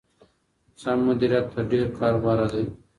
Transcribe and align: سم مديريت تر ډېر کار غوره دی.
سم 0.81 0.99
مديريت 1.07 1.45
تر 1.53 1.63
ډېر 1.71 1.85
کار 1.99 2.13
غوره 2.21 2.47
دی. 2.53 2.65